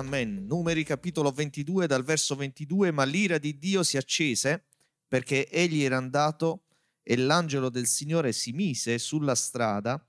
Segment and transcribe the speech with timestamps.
[0.00, 0.46] Amen.
[0.46, 4.64] Numeri capitolo 22 dal verso 22, ma l'ira di Dio si accese
[5.06, 6.64] perché egli era andato
[7.02, 10.02] e l'angelo del Signore si mise sulla strada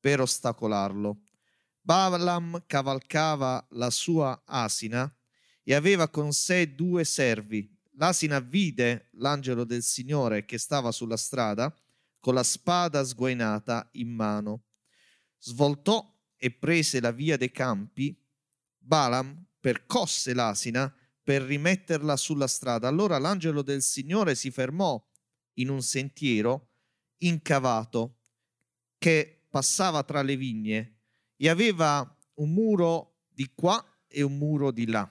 [0.00, 1.20] per ostacolarlo.
[1.80, 5.08] Balaam cavalcava la sua asina
[5.62, 7.72] e aveva con sé due servi.
[7.98, 11.72] L'asina vide l'angelo del Signore che stava sulla strada
[12.18, 14.64] con la spada sguainata in mano.
[15.38, 16.04] Svoltò
[16.36, 18.24] e prese la via dei campi
[18.86, 22.86] Balaam percosse l'asina per rimetterla sulla strada.
[22.86, 25.04] Allora l'angelo del Signore si fermò
[25.54, 26.70] in un sentiero
[27.18, 28.20] incavato
[28.96, 31.00] che passava tra le vigne
[31.36, 35.10] e aveva un muro di qua e un muro di là.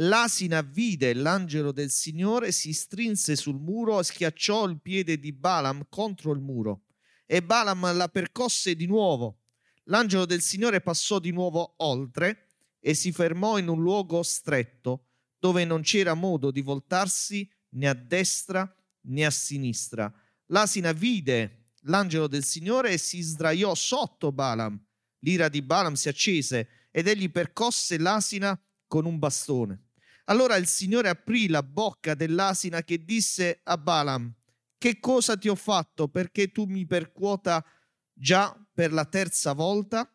[0.00, 5.86] L'asina vide l'angelo del Signore, si strinse sul muro e schiacciò il piede di Balaam
[5.88, 6.84] contro il muro.
[7.24, 9.40] E Balaam la percosse di nuovo.
[9.84, 12.47] L'angelo del Signore passò di nuovo oltre
[12.80, 15.06] e si fermò in un luogo stretto
[15.38, 20.12] dove non c'era modo di voltarsi né a destra né a sinistra.
[20.46, 24.82] L'asina vide l'angelo del Signore e si sdraiò sotto Balaam.
[25.20, 29.90] L'ira di Balaam si accese ed egli percosse l'asina con un bastone.
[30.24, 34.34] Allora il Signore aprì la bocca dell'asina che disse a Balaam,
[34.76, 37.64] che cosa ti ho fatto perché tu mi percuota
[38.12, 40.10] già per la terza volta?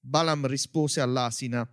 [0.00, 1.68] Balaam rispose all'asina,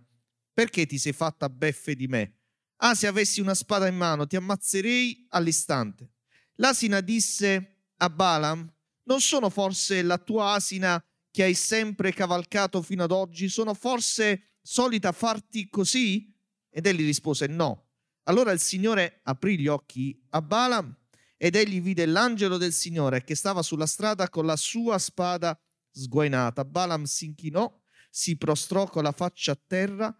[0.54, 2.38] perché ti sei fatta beffe di me?
[2.76, 6.12] Ah, se avessi una spada in mano, ti ammazzerei all'istante.
[6.56, 8.72] L'asina disse a Balaam,
[9.04, 13.48] non sono forse la tua asina che hai sempre cavalcato fino ad oggi?
[13.48, 16.32] Sono forse solita farti così?
[16.70, 17.88] Ed egli rispose no.
[18.24, 20.96] Allora il Signore aprì gli occhi a Balaam
[21.36, 25.58] ed egli vide l'angelo del Signore che stava sulla strada con la sua spada
[25.90, 26.64] sguainata.
[26.64, 27.70] Balaam si inchinò,
[28.10, 30.16] si prostrò con la faccia a terra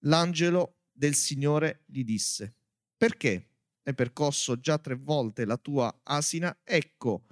[0.00, 2.56] l'angelo del Signore gli disse,
[2.96, 3.48] perché
[3.82, 6.60] hai percosso già tre volte la tua asina?
[6.62, 7.26] Ecco,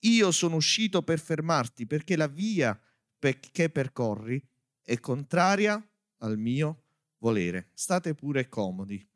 [0.00, 2.78] io sono uscito per fermarti perché la via
[3.18, 4.44] che percorri
[4.82, 5.80] è contraria
[6.18, 6.84] al mio
[7.18, 7.70] volere.
[7.72, 9.08] State pure comodi.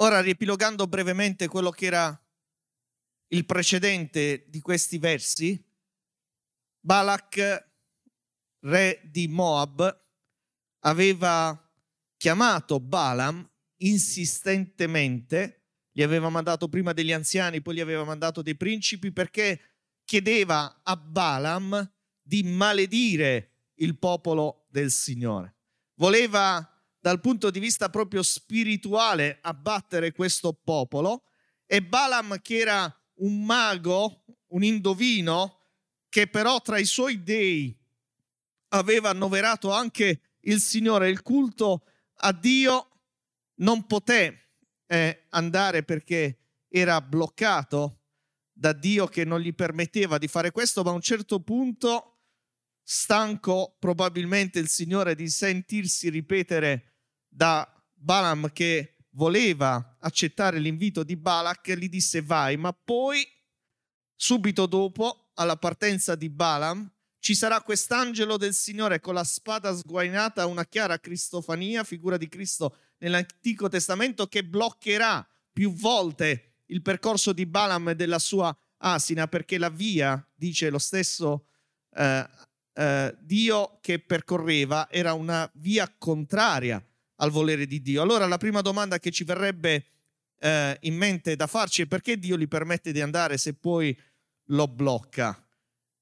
[0.00, 2.26] Ora, riepilogando brevemente quello che era
[3.28, 5.65] il precedente di questi versi,
[6.86, 7.68] Balak,
[8.60, 10.04] re di Moab,
[10.84, 11.60] aveva
[12.16, 13.44] chiamato Balaam
[13.78, 19.60] insistentemente, gli aveva mandato prima degli anziani, poi gli aveva mandato dei principi perché
[20.04, 21.92] chiedeva a Balaam
[22.22, 25.56] di maledire il popolo del Signore.
[25.96, 31.24] Voleva dal punto di vista proprio spirituale abbattere questo popolo
[31.66, 35.55] e Balaam che era un mago, un indovino,
[36.08, 37.76] che però tra i suoi dei
[38.68, 41.84] aveva annoverato anche il Signore, il culto
[42.18, 42.88] a Dio
[43.56, 44.50] non poté
[44.86, 48.00] eh, andare perché era bloccato
[48.52, 52.12] da Dio che non gli permetteva di fare questo, ma a un certo punto,
[52.82, 56.94] stanco probabilmente il Signore di sentirsi ripetere
[57.28, 63.26] da Balaam che voleva accettare l'invito di Balak, gli disse vai, ma poi
[64.14, 70.46] subito dopo alla partenza di Balaam, ci sarà quest'angelo del Signore con la spada sguainata,
[70.46, 77.46] una chiara cristofania, figura di Cristo nell'Antico Testamento, che bloccherà più volte il percorso di
[77.46, 81.48] Balaam e della sua asina, perché la via, dice lo stesso
[81.96, 82.28] eh,
[82.74, 86.84] eh, Dio che percorreva, era una via contraria
[87.16, 88.02] al volere di Dio.
[88.02, 89.86] Allora la prima domanda che ci verrebbe
[90.38, 93.98] eh, in mente da farci è perché Dio gli permette di andare se poi
[94.46, 95.40] lo blocca.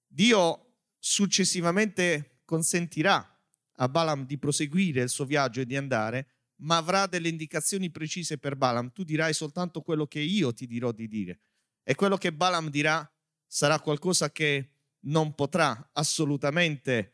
[0.06, 3.28] Dio successivamente consentirà
[3.76, 8.38] a Balaam di proseguire il suo viaggio e di andare, ma avrà delle indicazioni precise
[8.38, 8.92] per Balaam.
[8.92, 11.40] Tu dirai soltanto quello che io ti dirò di dire.
[11.82, 13.08] E quello che Balaam dirà
[13.46, 14.70] sarà qualcosa che
[15.06, 17.12] non potrà assolutamente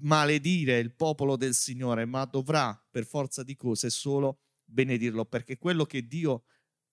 [0.00, 5.84] maledire il popolo del Signore, ma dovrà per forza di cose solo benedirlo, perché quello
[5.84, 6.44] che Dio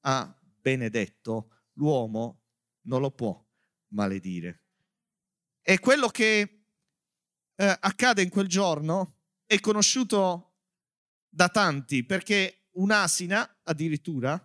[0.02, 2.44] ha benedetto, l'uomo
[2.84, 3.47] non lo può
[3.90, 4.64] maledire.
[5.62, 6.64] E quello che
[7.56, 10.56] eh, accade in quel giorno è conosciuto
[11.30, 14.42] da tanti perché un'asina addirittura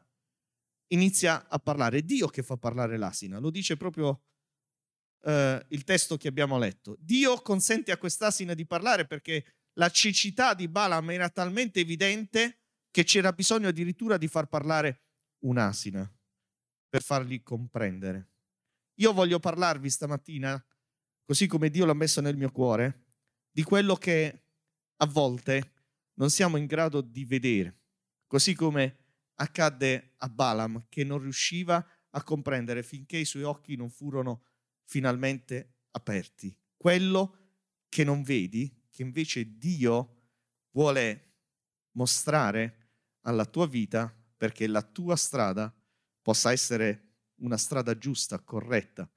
[0.88, 1.98] inizia a parlare.
[1.98, 4.24] È Dio che fa parlare l'asina, lo dice proprio
[5.24, 6.96] eh, il testo che abbiamo letto.
[7.00, 9.44] Dio consente a quest'asina di parlare perché
[9.74, 12.60] la cecità di Balaam era talmente evidente
[12.90, 15.02] che c'era bisogno addirittura di far parlare
[15.44, 16.10] un'asina
[16.88, 18.31] per fargli comprendere.
[18.96, 20.64] Io voglio parlarvi stamattina
[21.24, 23.06] così come Dio l'ha messo nel mio cuore,
[23.50, 24.42] di quello che
[24.96, 25.72] a volte
[26.14, 27.80] non siamo in grado di vedere,
[28.26, 28.98] così come
[29.36, 34.44] accadde a Balaam che non riusciva a comprendere finché i suoi occhi non furono
[34.84, 36.56] finalmente aperti.
[36.76, 37.38] Quello
[37.88, 40.28] che non vedi, che invece Dio
[40.72, 41.36] vuole
[41.92, 42.90] mostrare
[43.22, 45.74] alla tua vita perché la tua strada
[46.20, 47.11] possa essere
[47.42, 49.08] una strada giusta, corretta,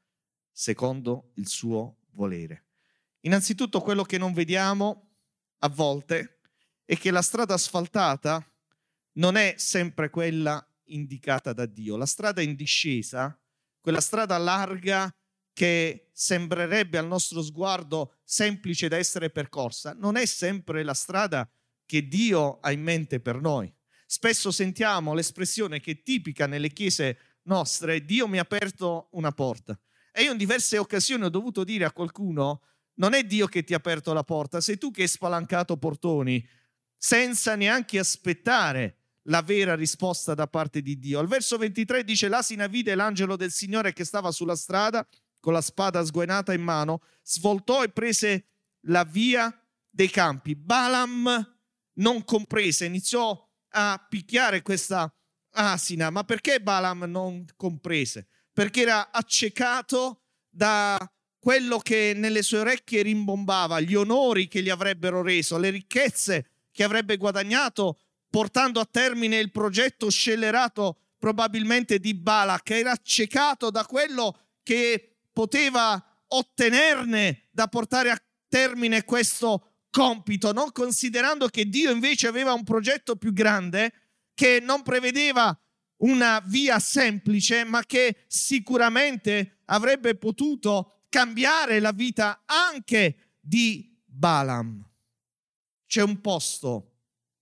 [0.51, 2.65] secondo il suo volere.
[3.21, 5.09] Innanzitutto quello che non vediamo
[5.59, 6.41] a volte
[6.85, 8.45] è che la strada asfaltata
[9.13, 11.97] non è sempre quella indicata da Dio.
[11.97, 13.37] La strada in discesa,
[13.79, 15.13] quella strada larga
[15.53, 21.49] che sembrerebbe al nostro sguardo semplice da essere percorsa, non è sempre la strada
[21.85, 23.73] che Dio ha in mente per noi.
[24.05, 29.77] Spesso sentiamo l'espressione che è tipica nelle chiese nostre, Dio mi ha aperto una porta.
[30.11, 32.61] E io in diverse occasioni ho dovuto dire a qualcuno,
[32.95, 36.45] non è Dio che ti ha aperto la porta, sei tu che hai spalancato portoni
[36.97, 41.19] senza neanche aspettare la vera risposta da parte di Dio.
[41.19, 45.05] Al verso 23 dice, l'asina vide l'angelo del Signore che stava sulla strada
[45.39, 48.45] con la spada sguainata in mano, svoltò e prese
[48.87, 49.53] la via
[49.89, 50.55] dei campi.
[50.55, 51.57] Balaam
[51.93, 55.13] non comprese, iniziò a picchiare questa
[55.55, 56.09] asina.
[56.09, 58.27] Ma perché Balaam non comprese?
[58.53, 60.97] Perché era accecato da
[61.39, 66.83] quello che nelle sue orecchie rimbombava, gli onori che gli avrebbero reso, le ricchezze che
[66.83, 67.99] avrebbe guadagnato
[68.29, 76.03] portando a termine il progetto scellerato probabilmente di Balak, era accecato da quello che poteva
[76.27, 83.15] ottenerne da portare a termine questo compito, non considerando che Dio invece aveva un progetto
[83.15, 83.93] più grande
[84.35, 85.57] che non prevedeva
[85.97, 94.87] una via semplice, ma che sicuramente avrebbe potuto cambiare la vita anche di Balaam.
[95.87, 96.91] C'è un posto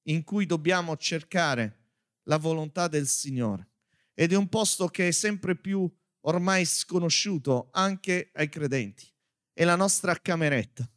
[0.03, 1.79] in cui dobbiamo cercare
[2.23, 3.71] la volontà del Signore
[4.13, 5.91] ed è un posto che è sempre più
[6.21, 9.11] ormai sconosciuto anche ai credenti.
[9.51, 10.87] È la nostra cameretta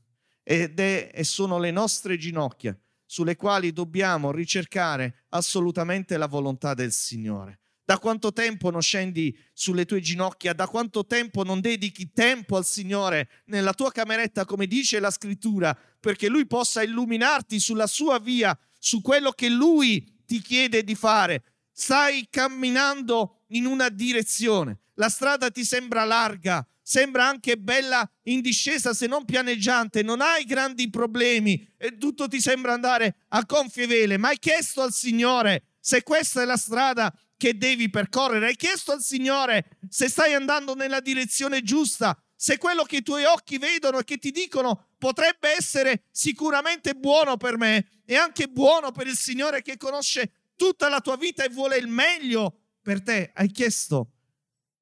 [0.43, 7.61] ed è, sono le nostre ginocchia sulle quali dobbiamo ricercare assolutamente la volontà del Signore.
[7.87, 10.53] Da quanto tempo non scendi sulle tue ginocchia?
[10.53, 15.79] Da quanto tempo non dedichi tempo al Signore nella tua cameretta, come dice la scrittura,
[16.00, 21.44] perché Lui possa illuminarti sulla sua via, su quello che Lui ti chiede di fare?
[21.70, 28.94] Stai camminando in una direzione, la strada ti sembra larga, sembra anche bella in discesa
[28.94, 34.18] se non pianeggiante, non hai grandi problemi e tutto ti sembra andare a gonfie vele,
[34.18, 38.92] ma hai chiesto al Signore se questa è la strada che devi percorrere, hai chiesto
[38.92, 43.98] al Signore se stai andando nella direzione giusta, se quello che i tuoi occhi vedono
[43.98, 49.16] e che ti dicono potrebbe essere sicuramente buono per me e anche buono per il
[49.16, 53.32] Signore che conosce tutta la tua vita e vuole il meglio per te.
[53.34, 54.12] Hai chiesto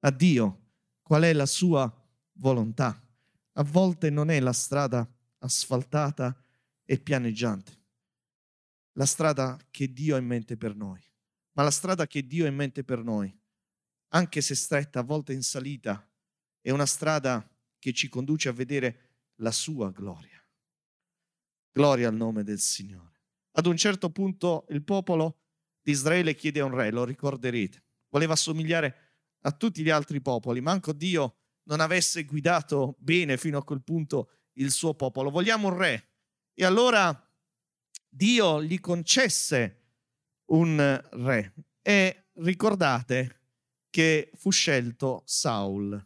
[0.00, 0.63] a Dio
[1.04, 1.92] qual è la sua
[2.38, 2.98] volontà.
[3.52, 5.08] A volte non è la strada
[5.38, 6.36] asfaltata
[6.82, 7.78] e pianeggiante,
[8.92, 11.00] la strada che Dio ha in mente per noi,
[11.52, 13.32] ma la strada che Dio ha in mente per noi,
[14.08, 16.08] anche se stretta, a volte in salita,
[16.60, 20.42] è una strada che ci conduce a vedere la sua gloria.
[21.70, 23.20] Gloria al nome del Signore.
[23.52, 25.42] Ad un certo punto il popolo
[25.82, 29.03] di Israele chiede a un re, lo ricorderete, voleva assomigliare
[29.46, 34.30] a tutti gli altri popoli, manco Dio non avesse guidato bene fino a quel punto
[34.54, 35.30] il suo popolo.
[35.30, 36.08] Vogliamo un re.
[36.54, 37.28] E allora
[38.08, 39.82] Dio gli concesse
[40.46, 41.54] un re.
[41.82, 43.40] E ricordate
[43.90, 46.04] che fu scelto Saul.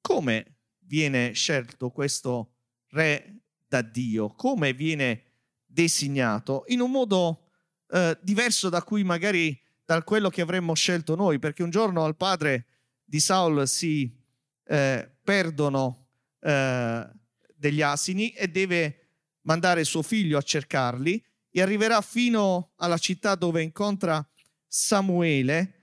[0.00, 2.54] Come viene scelto questo
[2.88, 4.28] re da Dio?
[4.28, 5.24] Come viene
[5.66, 6.64] designato?
[6.68, 7.50] In un modo
[7.88, 12.16] eh, diverso da cui magari da quello che avremmo scelto noi, perché un giorno al
[12.16, 12.66] padre
[13.04, 14.10] di Saul si
[14.64, 16.08] eh, perdono
[16.40, 17.08] eh,
[17.54, 19.08] degli asini e deve
[19.42, 24.26] mandare suo figlio a cercarli e arriverà fino alla città dove incontra
[24.66, 25.74] Samuele,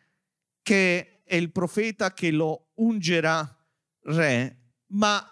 [0.64, 3.56] che è il profeta che lo ungerà
[4.04, 5.24] re, ma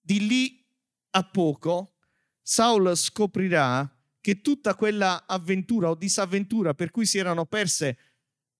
[0.00, 0.66] di lì
[1.10, 1.94] a poco
[2.42, 3.90] Saul scoprirà
[4.24, 7.98] che tutta quella avventura o disavventura per cui si erano perse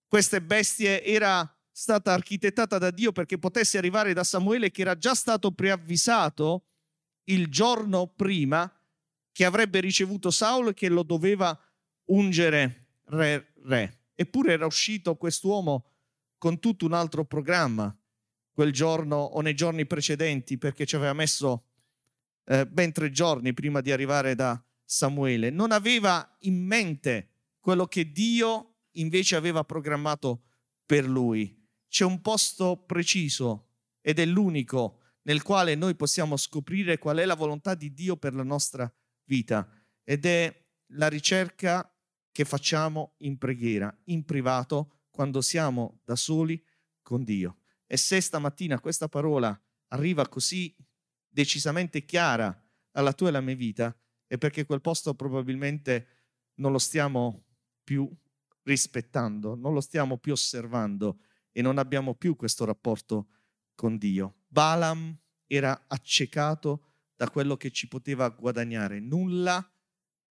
[0.05, 5.15] queste bestie era stata architettata da Dio perché potesse arrivare da Samuele che era già
[5.15, 6.65] stato preavvisato
[7.23, 8.71] il giorno prima
[9.31, 11.59] che avrebbe ricevuto Saul e che lo doveva
[12.09, 14.01] ungere re, re.
[14.13, 15.89] Eppure era uscito quest'uomo
[16.37, 17.91] con tutto un altro programma
[18.51, 21.69] quel giorno o nei giorni precedenti perché ci aveva messo
[22.43, 25.49] eh, ben tre giorni prima di arrivare da Samuele.
[25.49, 30.43] Non aveva in mente quello che Dio invece aveva programmato
[30.85, 31.63] per lui.
[31.87, 37.35] C'è un posto preciso ed è l'unico nel quale noi possiamo scoprire qual è la
[37.35, 38.91] volontà di Dio per la nostra
[39.23, 39.67] vita
[40.03, 41.89] ed è la ricerca
[42.31, 46.63] che facciamo in preghiera, in privato, quando siamo da soli
[47.01, 47.59] con Dio.
[47.87, 50.75] E se stamattina questa parola arriva così
[51.27, 52.61] decisamente chiara
[52.91, 53.97] alla tua e alla mia vita,
[54.27, 56.07] è perché quel posto probabilmente
[56.55, 57.45] non lo stiamo
[57.83, 58.09] più
[58.63, 61.19] rispettando, non lo stiamo più osservando
[61.51, 63.29] e non abbiamo più questo rapporto
[63.75, 64.43] con Dio.
[64.47, 65.17] Balaam
[65.47, 69.67] era accecato da quello che ci poteva guadagnare, nulla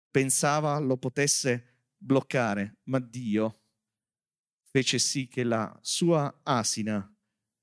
[0.09, 3.61] pensava lo potesse bloccare, ma Dio
[4.71, 7.13] fece sì che la sua asina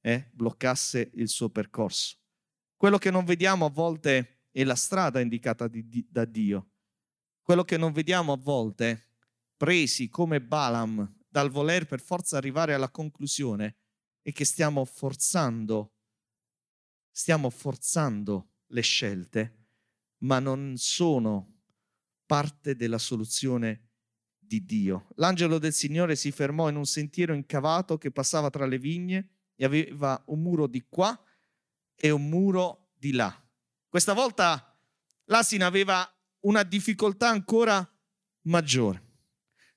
[0.00, 2.16] eh, bloccasse il suo percorso.
[2.76, 6.70] Quello che non vediamo a volte è la strada indicata di, di, da Dio.
[7.42, 9.12] Quello che non vediamo a volte,
[9.56, 13.76] presi come Balaam dal voler per forza arrivare alla conclusione,
[14.20, 15.94] è che stiamo forzando,
[17.08, 19.66] stiamo forzando le scelte,
[20.22, 21.60] ma non sono
[22.26, 23.90] parte della soluzione
[24.36, 25.06] di Dio.
[25.14, 29.64] L'angelo del Signore si fermò in un sentiero incavato che passava tra le vigne e
[29.64, 31.16] aveva un muro di qua
[31.94, 33.47] e un muro di là.
[33.88, 34.78] Questa volta
[35.24, 36.06] l'asina aveva
[36.40, 37.86] una difficoltà ancora
[38.42, 39.06] maggiore.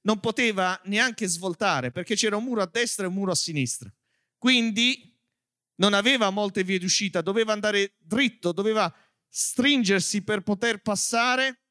[0.02, 3.94] Non poteva neanche svoltare perché c'era un muro a destra e un muro a sinistra.
[4.38, 5.18] Quindi
[5.76, 8.94] non aveva molte vie d'uscita, doveva andare dritto, doveva
[9.30, 11.62] stringersi per poter passare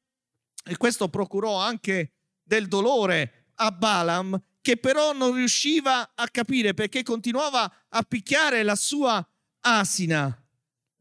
[0.63, 7.03] e questo procurò anche del dolore a Balaam che però non riusciva a capire perché
[7.03, 9.25] continuava a picchiare la sua
[9.61, 10.40] asina.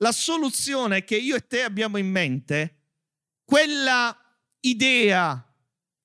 [0.02, 2.76] La soluzione che io e te abbiamo in mente,
[3.44, 4.16] quella
[4.60, 5.46] idea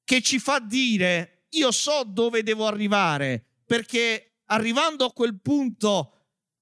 [0.04, 6.12] che ci fa dire io so dove devo arrivare perché arrivando a quel punto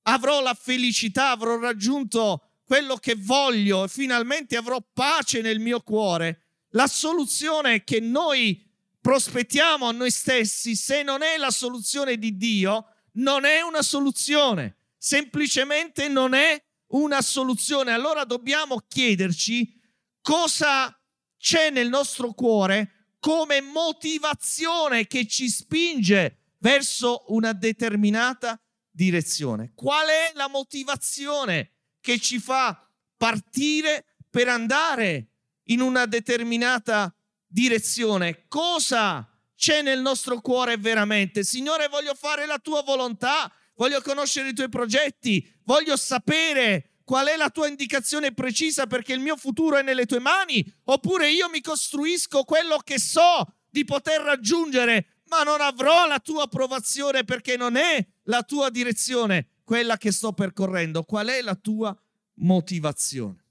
[0.04, 6.42] avrò la felicità, avrò raggiunto quello che voglio e finalmente avrò pace nel mio cuore.
[6.70, 8.64] La soluzione che noi
[9.02, 14.78] prospettiamo a noi stessi, se non è la soluzione di Dio, non è una soluzione,
[14.98, 16.64] semplicemente non è
[16.94, 17.92] una soluzione.
[17.92, 19.80] Allora dobbiamo chiederci
[20.22, 20.98] cosa
[21.38, 28.60] c'è nel nostro cuore come motivazione che ci spinge verso una determinata
[28.90, 29.72] direzione.
[29.76, 32.86] Qual è la motivazione che ci fa
[33.16, 35.30] partire per andare
[35.68, 37.16] in una determinata
[37.48, 38.46] direzione.
[38.48, 41.44] Cosa c'è nel nostro cuore veramente?
[41.44, 43.50] Signore, voglio fare la tua volontà,
[43.84, 49.20] voglio conoscere i tuoi progetti, voglio sapere qual è la tua indicazione precisa perché il
[49.20, 54.22] mio futuro è nelle tue mani, oppure io mi costruisco quello che so di poter
[54.22, 60.14] raggiungere, ma non avrò la tua approvazione perché non è la tua direzione quella che
[60.14, 61.04] sto percorrendo.
[61.04, 61.94] Qual è la tua
[62.36, 63.44] motivazione?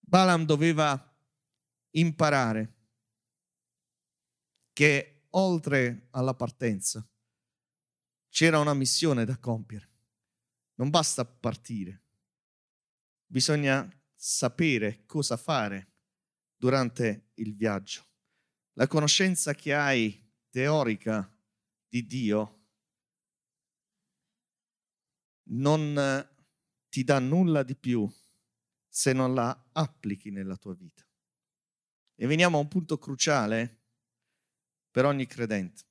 [0.00, 1.14] Balaam doveva
[1.90, 2.72] imparare
[4.72, 7.06] che oltre alla partenza
[8.34, 9.88] c'era una missione da compiere.
[10.74, 12.02] Non basta partire,
[13.26, 15.92] bisogna sapere cosa fare
[16.56, 18.04] durante il viaggio.
[18.72, 21.32] La conoscenza che hai teorica
[21.86, 22.62] di Dio
[25.50, 26.28] non
[26.88, 28.12] ti dà nulla di più
[28.88, 31.06] se non la applichi nella tua vita.
[32.16, 33.82] E veniamo a un punto cruciale
[34.90, 35.84] per ogni credente,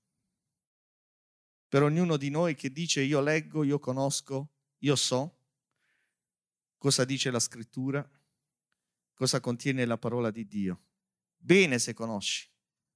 [1.74, 4.52] per ognuno di noi che dice io leggo, io conosco,
[4.82, 5.40] io so
[6.78, 8.08] cosa dice la scrittura,
[9.16, 10.84] cosa contiene la parola di Dio.
[11.36, 12.48] Bene se conosci,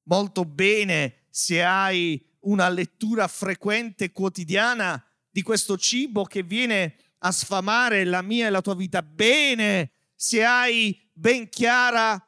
[0.04, 8.04] molto bene se hai una lettura frequente quotidiana di questo cibo che viene a sfamare
[8.04, 9.02] la mia e la tua vita.
[9.02, 12.24] Bene se hai ben chiara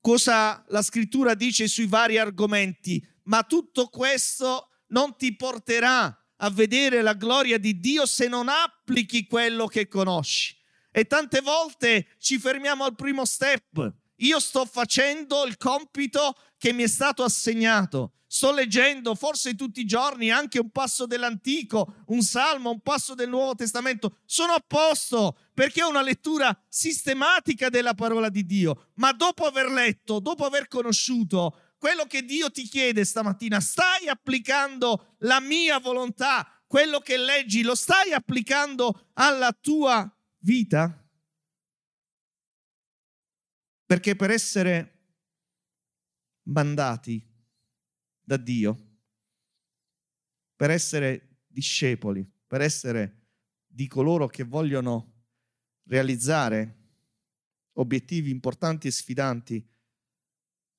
[0.00, 7.02] cosa la scrittura dice sui vari argomenti, ma tutto questo non ti porterà a vedere
[7.02, 10.56] la gloria di Dio se non applichi quello che conosci.
[10.90, 13.92] E tante volte ci fermiamo al primo step.
[14.16, 18.12] Io sto facendo il compito che mi è stato assegnato.
[18.26, 23.28] Sto leggendo forse tutti i giorni anche un passo dell'Antico, un salmo, un passo del
[23.28, 24.18] Nuovo Testamento.
[24.24, 28.88] Sono a posto perché ho una lettura sistematica della parola di Dio.
[28.94, 35.16] Ma dopo aver letto, dopo aver conosciuto quello che Dio ti chiede stamattina, stai applicando
[35.22, 40.08] la mia volontà, quello che leggi lo stai applicando alla tua
[40.38, 41.04] vita?
[43.84, 45.16] Perché per essere
[46.44, 47.20] mandati
[48.20, 48.98] da Dio,
[50.54, 53.30] per essere discepoli, per essere
[53.66, 55.24] di coloro che vogliono
[55.88, 56.76] realizzare
[57.72, 59.68] obiettivi importanti e sfidanti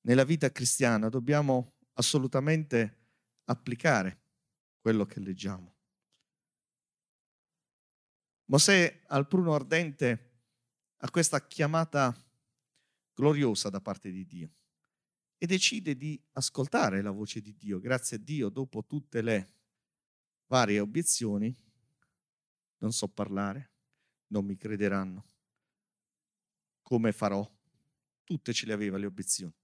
[0.04, 3.02] nella vita cristiana, dobbiamo assolutamente
[3.44, 4.22] applicare
[4.80, 5.72] quello che leggiamo.
[8.46, 10.32] Mosè al pruno ardente
[10.98, 12.14] ha questa chiamata
[13.14, 14.54] gloriosa da parte di Dio
[15.38, 17.78] e decide di ascoltare la voce di Dio.
[17.80, 19.52] Grazie a Dio, dopo tutte le
[20.46, 21.54] varie obiezioni,
[22.78, 23.72] non so parlare,
[24.28, 25.24] non mi crederanno.
[26.82, 27.50] Come farò?
[28.22, 29.54] Tutte ce le aveva le obiezioni.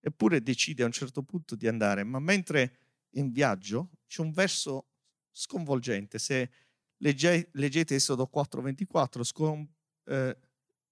[0.00, 2.78] Eppure decide a un certo punto di andare, ma mentre
[3.12, 4.88] in viaggio c'è un verso
[5.30, 6.18] sconvolgente.
[6.18, 6.50] Se
[6.98, 9.68] legge, leggete Esodo 4:24, scon,
[10.04, 10.36] eh,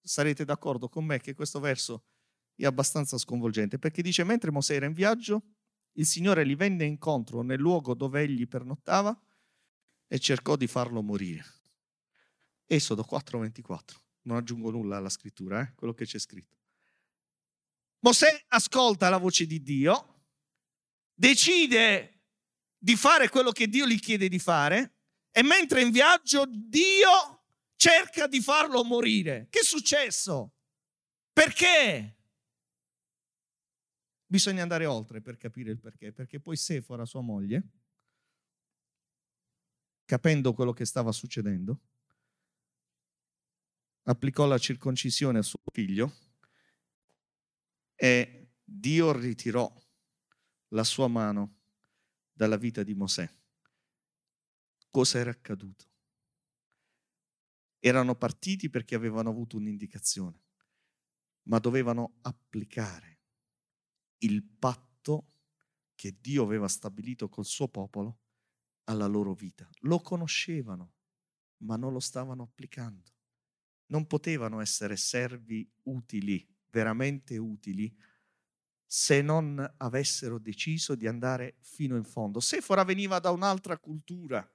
[0.01, 2.05] sarete d'accordo con me che questo verso
[2.55, 5.43] è abbastanza sconvolgente, perché dice, mentre Mosè era in viaggio,
[5.93, 9.19] il Signore gli venne incontro nel luogo dove egli pernottava
[10.07, 11.45] e cercò di farlo morire.
[12.65, 15.73] Esodo 4:24, non aggiungo nulla alla scrittura, eh?
[15.75, 16.57] quello che c'è scritto.
[18.01, 20.25] Mosè ascolta la voce di Dio,
[21.15, 22.25] decide
[22.79, 24.99] di fare quello che Dio gli chiede di fare
[25.31, 27.45] e mentre è in viaggio Dio
[27.77, 29.49] cerca di farlo morire.
[29.51, 30.55] Che è successo?
[31.33, 32.17] Perché?
[34.27, 37.69] Bisogna andare oltre per capire il perché, perché poi Sefora, sua moglie,
[40.05, 41.81] capendo quello che stava succedendo,
[44.05, 46.26] applicò la circoncisione a suo figlio
[47.97, 49.73] e Dio ritirò
[50.69, 51.57] la sua mano
[52.33, 53.29] dalla vita di Mosè.
[54.91, 55.85] Cosa era accaduto?
[57.79, 60.45] Erano partiti perché avevano avuto un'indicazione,
[61.45, 63.21] ma dovevano applicare
[64.19, 65.33] il patto
[65.95, 68.21] che Dio aveva stabilito col suo popolo
[68.85, 69.69] alla loro vita.
[69.81, 70.95] Lo conoscevano,
[71.59, 73.15] ma non lo stavano applicando.
[73.87, 77.91] Non potevano essere servi utili, veramente utili,
[78.85, 82.39] se non avessero deciso di andare fino in fondo.
[82.41, 84.47] Sefora veniva da un'altra cultura,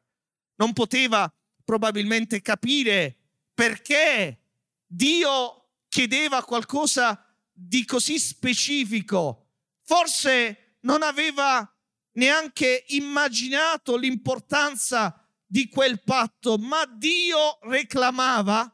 [0.56, 3.18] non poteva probabilmente capire
[3.54, 4.40] perché
[4.86, 9.42] Dio chiedeva qualcosa di così specifico
[9.84, 11.68] forse non aveva
[12.14, 18.74] neanche immaginato l'importanza di quel patto, ma Dio reclamava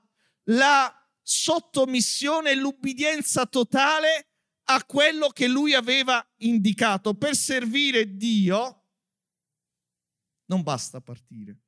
[0.49, 0.96] la
[1.29, 4.29] sottomissione e l'ubbidienza totale
[4.69, 7.15] a quello che lui aveva indicato.
[7.15, 8.85] Per servire Dio
[10.45, 11.63] non basta partire.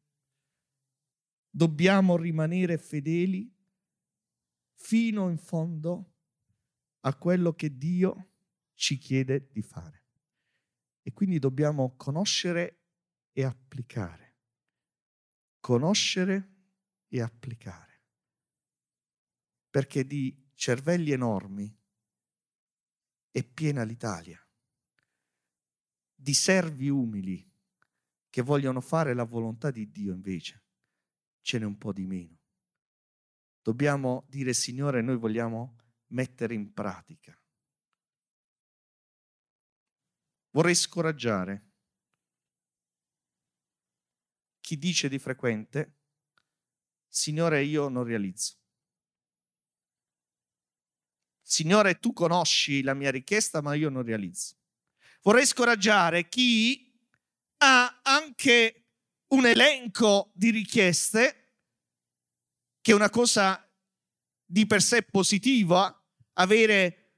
[1.50, 3.54] Dobbiamo rimanere fedeli
[4.76, 6.14] fino in fondo
[7.02, 8.30] a quello che Dio
[8.76, 10.06] ci chiede di fare.
[11.02, 12.84] E quindi dobbiamo conoscere
[13.34, 14.38] e applicare.
[15.60, 16.56] Conoscere
[17.10, 17.89] e applicare.
[19.70, 21.76] Perché di cervelli enormi
[23.32, 24.44] è piena l'Italia.
[26.14, 27.48] Di servi umili
[28.30, 30.66] che vogliono fare la volontà di Dio invece
[31.42, 32.38] ce n'è un po' di meno.
[33.62, 35.76] Dobbiamo dire Signore, noi vogliamo
[36.08, 37.40] mettere in pratica
[40.52, 41.68] Vorrei scoraggiare
[44.60, 45.98] chi dice di frequente,
[47.08, 48.59] Signore, io non realizzo.
[51.50, 54.56] Signore, tu conosci la mia richiesta, ma io non realizzo.
[55.24, 56.96] Vorrei scoraggiare chi
[57.64, 58.86] ha anche
[59.30, 61.56] un elenco di richieste,
[62.80, 63.68] che è una cosa
[64.46, 65.92] di per sé positiva,
[66.34, 67.16] avere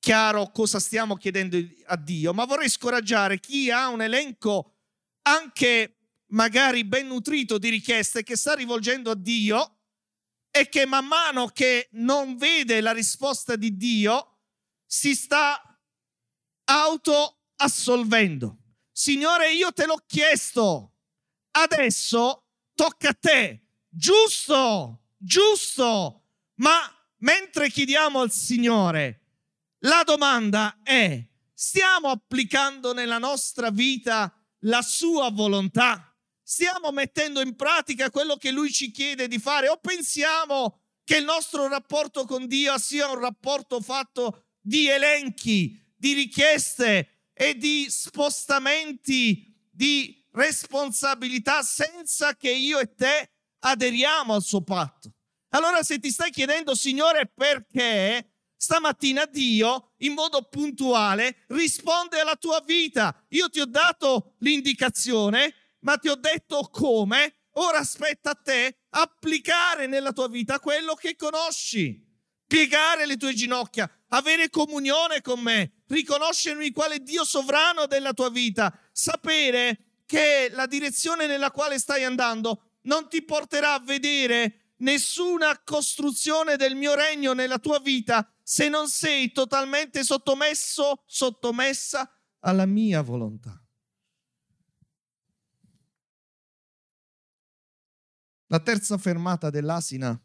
[0.00, 1.56] chiaro cosa stiamo chiedendo
[1.86, 4.80] a Dio, ma vorrei scoraggiare chi ha un elenco
[5.22, 5.96] anche
[6.32, 9.81] magari ben nutrito di richieste che sta rivolgendo a Dio
[10.54, 14.40] e che man mano che non vede la risposta di Dio
[14.86, 15.60] si sta
[16.64, 18.58] autoassolvendo.
[18.92, 20.92] Signore, io te l'ho chiesto,
[21.52, 23.66] adesso tocca a te.
[23.88, 26.24] Giusto, giusto,
[26.56, 26.80] ma
[27.18, 29.20] mentre chiediamo al Signore,
[29.80, 36.11] la domanda è, stiamo applicando nella nostra vita la sua volontà?
[36.52, 41.24] Stiamo mettendo in pratica quello che lui ci chiede di fare o pensiamo che il
[41.24, 49.50] nostro rapporto con Dio sia un rapporto fatto di elenchi, di richieste e di spostamenti,
[49.70, 55.14] di responsabilità senza che io e te aderiamo al suo patto.
[55.54, 62.60] Allora se ti stai chiedendo, Signore, perché, stamattina Dio, in modo puntuale, risponde alla tua
[62.60, 63.24] vita.
[63.30, 67.36] Io ti ho dato l'indicazione, ma ti ho detto come.
[67.56, 72.02] Ora aspetta a te applicare nella tua vita quello che conosci,
[72.46, 78.76] piegare le tue ginocchia, avere comunione con me, riconoscermi quale Dio sovrano della tua vita,
[78.90, 86.56] sapere che la direzione nella quale stai andando non ti porterà a vedere nessuna costruzione
[86.56, 93.61] del mio regno nella tua vita se non sei totalmente sottomesso, sottomessa alla mia volontà.
[98.52, 100.22] La terza fermata dell'asina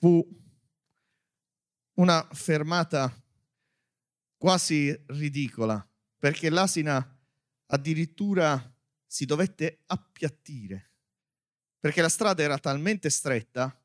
[0.00, 0.20] fu
[1.98, 3.24] una fermata
[4.36, 7.08] quasi ridicola, perché l'asina
[7.66, 8.60] addirittura
[9.06, 10.94] si dovette appiattire,
[11.78, 13.80] perché la strada era talmente stretta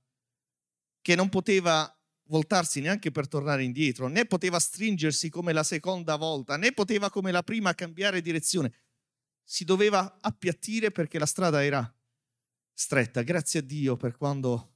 [1.01, 1.95] che non poteva
[2.29, 7.29] voltarsi neanche per tornare indietro, né poteva stringersi come la seconda volta, né poteva come
[7.29, 8.73] la prima cambiare direzione.
[9.43, 11.93] Si doveva appiattire perché la strada era
[12.79, 13.23] stretta.
[13.23, 14.75] Grazie a Dio per quando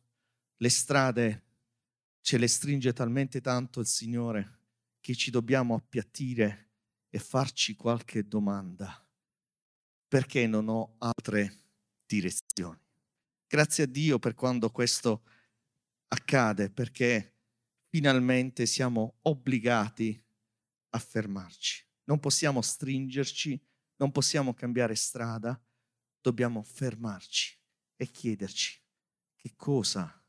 [0.57, 1.43] le strade
[2.19, 4.59] ce le stringe talmente tanto il Signore
[4.99, 6.71] che ci dobbiamo appiattire
[7.09, 9.01] e farci qualche domanda.
[10.05, 11.61] Perché non ho altre
[12.05, 12.77] direzioni?
[13.47, 15.23] Grazie a Dio per quando questo
[16.09, 17.35] accade, perché
[17.87, 20.21] finalmente siamo obbligati
[20.89, 21.87] a fermarci.
[22.03, 23.57] Non possiamo stringerci,
[23.95, 25.57] non possiamo cambiare strada,
[26.19, 27.61] dobbiamo fermarci
[28.03, 28.81] e chiederci
[29.35, 30.21] che cosa,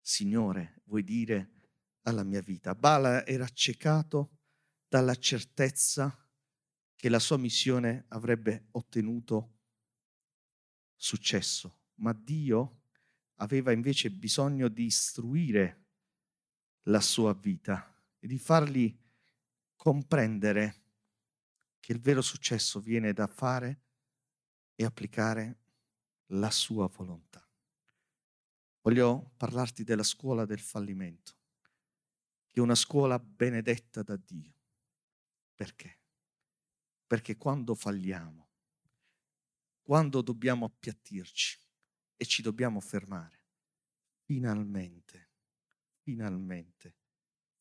[0.00, 1.50] Signore, vuoi dire
[2.02, 2.74] alla mia vita.
[2.74, 4.38] Bala era accecato
[4.88, 6.18] dalla certezza
[6.96, 9.58] che la sua missione avrebbe ottenuto
[10.96, 12.84] successo, ma Dio
[13.36, 15.88] aveva invece bisogno di istruire
[16.84, 18.98] la sua vita e di fargli
[19.76, 20.80] comprendere
[21.80, 23.82] che il vero successo viene da fare
[24.74, 25.61] e applicare
[26.32, 27.46] la sua volontà.
[28.80, 31.40] Voglio parlarti della scuola del fallimento
[32.52, 34.54] che è una scuola benedetta da Dio.
[35.54, 36.00] Perché?
[37.06, 38.50] Perché quando falliamo,
[39.80, 41.58] quando dobbiamo appiattirci
[42.14, 43.46] e ci dobbiamo fermare,
[44.24, 45.30] finalmente,
[46.00, 46.96] finalmente,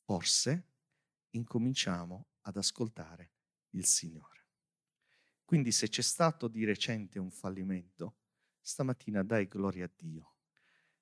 [0.03, 0.71] forse
[1.29, 3.31] incominciamo ad ascoltare
[3.71, 4.47] il Signore.
[5.45, 8.20] Quindi se c'è stato di recente un fallimento,
[8.61, 10.35] stamattina dai gloria a Dio,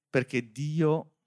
[0.10, 1.18] perché Dio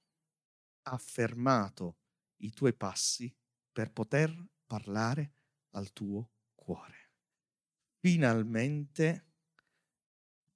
[0.83, 1.99] ha fermato
[2.39, 3.35] i tuoi passi
[3.71, 4.35] per poter
[4.67, 5.35] parlare
[5.71, 7.11] al tuo cuore.
[7.99, 9.31] Finalmente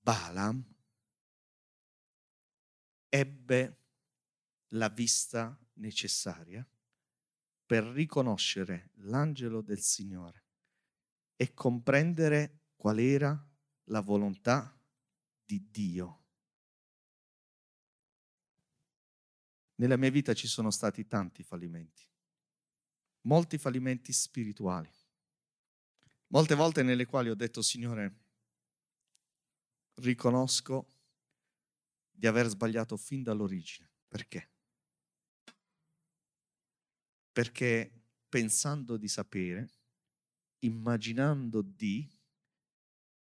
[0.00, 0.64] Balaam
[3.08, 3.80] ebbe
[4.70, 6.66] la vista necessaria
[7.64, 10.44] per riconoscere l'angelo del Signore
[11.34, 13.48] e comprendere qual era
[13.84, 14.75] la volontà
[15.46, 16.26] di Dio
[19.76, 22.02] Nella mia vita ci sono stati tanti fallimenti,
[23.22, 24.90] molti fallimenti spirituali,
[26.28, 28.20] molte volte nelle quali ho detto, Signore,
[29.96, 30.86] riconosco
[32.10, 33.90] di aver sbagliato fin dall'origine.
[34.08, 34.50] Perché?
[37.32, 37.92] Perché
[38.30, 39.70] pensando di sapere,
[40.60, 42.10] immaginando di,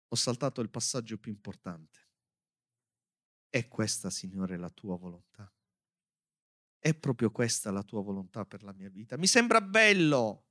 [0.09, 2.04] ho saltato il passaggio più importante.
[3.55, 5.49] È questa, Signore, la tua volontà?
[6.77, 9.17] È proprio questa la tua volontà per la mia vita?
[9.17, 10.47] Mi sembra bello,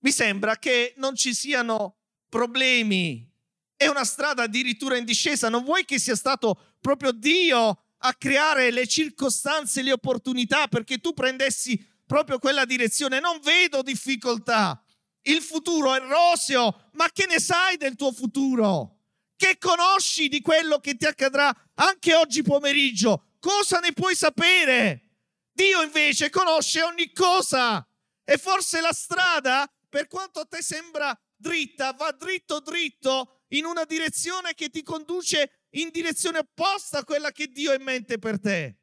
[0.00, 1.96] mi sembra che non ci siano
[2.28, 3.26] problemi.
[3.74, 5.48] È una strada addirittura in discesa.
[5.48, 11.14] Non vuoi che sia stato proprio Dio a creare le circostanze, le opportunità perché tu
[11.14, 13.18] prendessi proprio quella direzione?
[13.18, 14.84] Non vedo difficoltà.
[15.22, 19.01] Il futuro è roseo, ma che ne sai del tuo futuro?
[19.36, 23.36] Che conosci di quello che ti accadrà anche oggi pomeriggio?
[23.38, 25.10] Cosa ne puoi sapere?
[25.52, 27.86] Dio invece conosce ogni cosa
[28.24, 33.84] e forse la strada, per quanto a te sembra dritta, va dritto dritto in una
[33.84, 38.40] direzione che ti conduce in direzione opposta a quella che Dio ha in mente per
[38.40, 38.78] te.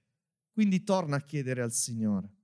[0.51, 2.35] Quindi torna a chiedere al Signore.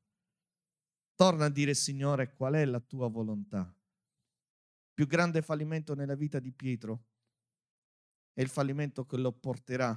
[1.15, 3.59] Torna a dire, Signore, qual è la tua volontà?
[3.59, 7.03] Il più grande fallimento nella vita di Pietro
[8.35, 9.89] è il fallimento che lo porterà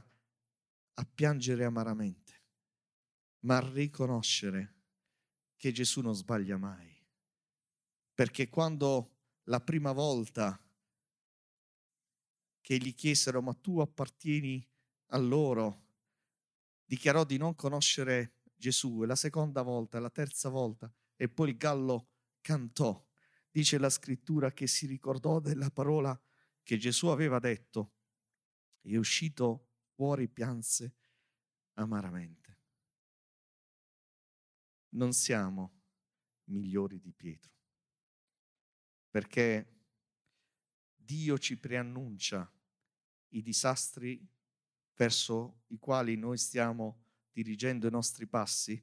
[0.94, 2.28] a piangere amaramente
[3.40, 4.76] ma riconoscere
[5.56, 6.96] che Gesù non sbaglia mai.
[8.14, 10.60] Perché quando la prima volta
[12.60, 14.66] che gli chiesero ma tu appartieni
[15.08, 15.86] a loro,
[16.84, 21.56] dichiarò di non conoscere Gesù e la seconda volta, la terza volta e poi il
[21.56, 22.08] gallo
[22.40, 23.04] cantò.
[23.50, 26.20] Dice la scrittura che si ricordò della parola
[26.62, 27.94] che Gesù aveva detto
[28.94, 30.94] e uscito fuori pianse
[31.74, 32.56] amaramente.
[34.90, 35.82] Non siamo
[36.44, 37.52] migliori di Pietro,
[39.10, 39.74] perché
[40.96, 42.50] Dio ci preannuncia
[43.28, 44.26] i disastri
[44.94, 48.82] verso i quali noi stiamo dirigendo i nostri passi,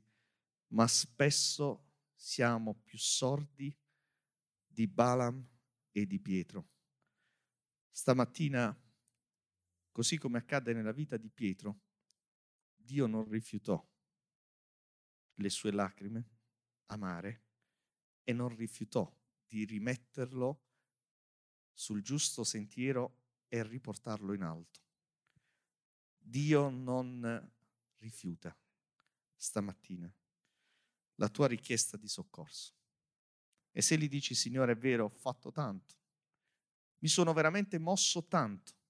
[0.67, 3.75] ma spesso siamo più sordi
[4.67, 5.45] di Balaam
[5.91, 6.69] e di Pietro.
[7.89, 8.84] Stamattina,
[9.95, 11.79] così come accade nella vita di Pietro,
[12.75, 13.81] Dio non rifiutò
[15.35, 16.31] le sue lacrime
[16.87, 17.43] amare
[18.25, 19.09] e non rifiutò
[19.47, 20.63] di rimetterlo
[21.71, 24.81] sul giusto sentiero e riportarlo in alto.
[26.17, 27.53] Dio non
[27.99, 28.53] rifiuta
[29.33, 30.13] stamattina
[31.15, 32.73] la tua richiesta di soccorso.
[33.71, 35.95] E se gli dici, Signore, è vero, ho fatto tanto,
[36.97, 38.83] mi sono veramente mosso tanto,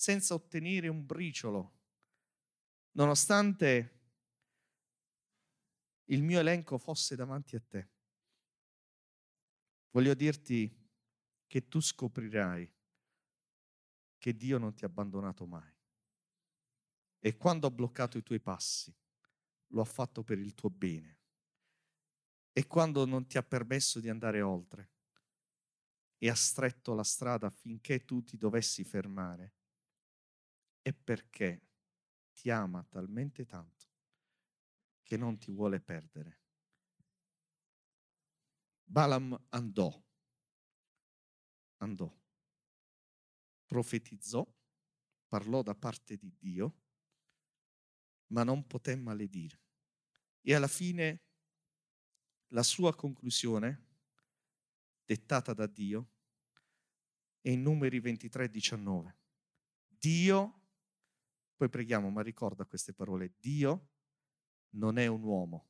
[0.00, 1.78] senza ottenere un briciolo,
[2.92, 4.00] nonostante
[6.04, 7.90] il mio elenco fosse davanti a te.
[9.90, 10.74] Voglio dirti
[11.46, 12.74] che tu scoprirai
[14.16, 15.70] che Dio non ti ha abbandonato mai.
[17.18, 18.96] E quando ha bloccato i tuoi passi,
[19.66, 21.18] lo ha fatto per il tuo bene.
[22.54, 24.92] E quando non ti ha permesso di andare oltre
[26.16, 29.56] e ha stretto la strada affinché tu ti dovessi fermare,
[30.82, 31.68] è perché
[32.32, 33.88] ti ama talmente tanto
[35.02, 36.38] che non ti vuole perdere.
[38.84, 40.04] Balaam andò,
[41.78, 42.12] andò,
[43.66, 44.46] profetizzò,
[45.28, 46.80] parlò da parte di Dio,
[48.28, 49.60] ma non poté maledire.
[50.40, 51.22] E alla fine
[52.48, 53.86] la sua conclusione,
[55.04, 56.10] dettata da Dio,
[57.40, 59.18] è in numeri 23 19.
[59.86, 60.59] Dio,
[61.60, 63.88] poi preghiamo, ma ricorda queste parole, Dio
[64.76, 65.68] non è un uomo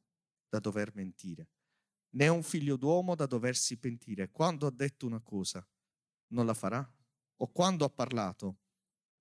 [0.48, 1.50] da dover mentire,
[2.10, 4.30] né un figlio d'uomo da doversi pentire.
[4.30, 5.68] Quando ha detto una cosa,
[6.28, 6.88] non la farà?
[7.38, 8.58] O quando ha parlato,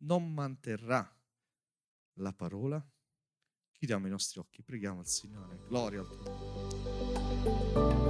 [0.04, 1.12] non manterrà
[2.20, 2.88] la parola?
[3.72, 5.66] Chiudiamo i nostri occhi, preghiamo al Signore.
[5.66, 6.22] Gloria al tuo
[7.74, 8.09] nome.